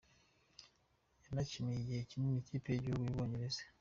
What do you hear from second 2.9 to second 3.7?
y’u Bwongereza.